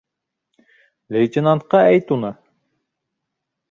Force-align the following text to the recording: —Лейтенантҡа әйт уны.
—Лейтенантҡа 1.17 1.85
әйт 1.93 2.19
уны. 2.19 2.37